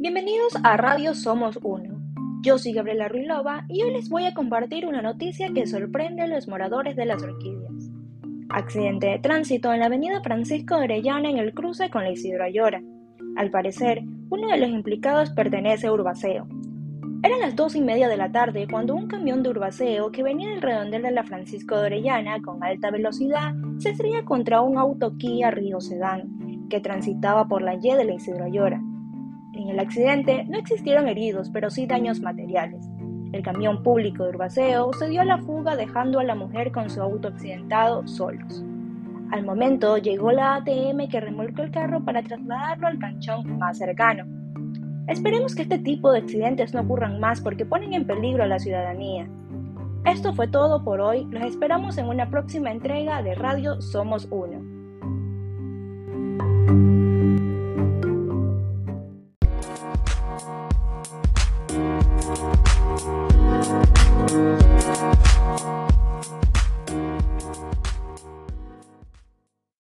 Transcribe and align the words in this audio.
Bienvenidos 0.00 0.54
a 0.62 0.76
Radio 0.76 1.14
Somos 1.14 1.58
Uno. 1.62 2.00
Yo 2.42 2.58
soy 2.58 2.72
Gabriela 2.72 3.08
Ruilova 3.08 3.64
y 3.68 3.82
hoy 3.82 3.92
les 3.92 4.08
voy 4.08 4.26
a 4.26 4.34
compartir 4.34 4.86
una 4.86 5.02
noticia 5.02 5.48
que 5.54 5.66
sorprende 5.66 6.22
a 6.22 6.26
los 6.26 6.48
moradores 6.48 6.96
de 6.96 7.06
las 7.06 7.22
orquídeas. 7.22 7.90
Accidente 8.48 9.06
de 9.06 9.18
tránsito 9.18 9.72
en 9.72 9.80
la 9.80 9.86
avenida 9.86 10.20
Francisco 10.22 10.76
de 10.76 10.84
Orellana 10.84 11.30
en 11.30 11.38
el 11.38 11.54
cruce 11.54 11.90
con 11.90 12.04
la 12.04 12.10
Isidro 12.10 12.44
Ayora. 12.44 12.82
Al 13.36 13.50
parecer, 13.50 14.02
uno 14.30 14.48
de 14.48 14.58
los 14.58 14.68
implicados 14.68 15.30
pertenece 15.30 15.86
a 15.86 15.92
Urbaceo, 15.92 16.46
eran 17.22 17.40
las 17.40 17.56
dos 17.56 17.74
y 17.74 17.80
media 17.80 18.08
de 18.08 18.16
la 18.16 18.30
tarde 18.30 18.68
cuando 18.70 18.94
un 18.94 19.08
camión 19.08 19.42
de 19.42 19.50
Urbaceo 19.50 20.12
que 20.12 20.22
venía 20.22 20.50
del 20.50 20.62
redondel 20.62 21.02
de 21.02 21.10
la 21.10 21.24
Francisco 21.24 21.76
de 21.76 21.86
Orellana 21.86 22.40
con 22.40 22.62
alta 22.62 22.92
velocidad 22.92 23.54
se 23.78 23.90
estrella 23.90 24.24
contra 24.24 24.60
un 24.60 24.78
auto 24.78 25.16
Kia 25.16 25.50
Río 25.50 25.80
Sedán 25.80 26.68
que 26.70 26.80
transitaba 26.80 27.48
por 27.48 27.62
la 27.62 27.74
Y 27.74 27.80
de 27.80 28.04
la 28.04 28.14
Isidro 28.14 28.44
Ayora. 28.44 28.80
En 29.52 29.68
el 29.68 29.80
accidente 29.80 30.44
no 30.44 30.58
existieron 30.58 31.08
heridos, 31.08 31.50
pero 31.50 31.70
sí 31.70 31.86
daños 31.86 32.20
materiales. 32.20 32.88
El 33.32 33.42
camión 33.42 33.82
público 33.82 34.22
de 34.22 34.30
Urbaceo 34.30 34.92
se 34.92 35.08
dio 35.08 35.22
a 35.22 35.24
la 35.24 35.38
fuga 35.38 35.74
dejando 35.74 36.20
a 36.20 36.24
la 36.24 36.36
mujer 36.36 36.70
con 36.70 36.88
su 36.88 37.02
auto 37.02 37.28
accidentado 37.28 38.06
solos. 38.06 38.64
Al 39.32 39.44
momento 39.44 39.98
llegó 39.98 40.30
la 40.30 40.54
ATM 40.54 41.08
que 41.10 41.20
remolcó 41.20 41.62
el 41.62 41.72
carro 41.72 42.04
para 42.04 42.22
trasladarlo 42.22 42.86
al 42.86 42.98
canchón 42.98 43.58
más 43.58 43.78
cercano. 43.78 44.37
Esperemos 45.08 45.54
que 45.54 45.62
este 45.62 45.78
tipo 45.78 46.12
de 46.12 46.18
accidentes 46.18 46.74
no 46.74 46.82
ocurran 46.82 47.18
más 47.18 47.40
porque 47.40 47.64
ponen 47.64 47.94
en 47.94 48.06
peligro 48.06 48.44
a 48.44 48.46
la 48.46 48.58
ciudadanía. 48.58 49.26
Esto 50.04 50.34
fue 50.34 50.48
todo 50.48 50.84
por 50.84 51.00
hoy, 51.00 51.26
los 51.30 51.42
esperamos 51.42 51.96
en 51.96 52.08
una 52.08 52.30
próxima 52.30 52.70
entrega 52.70 53.22
de 53.22 53.34
Radio 53.34 53.80
Somos 53.80 54.28
Uno. 54.30 54.60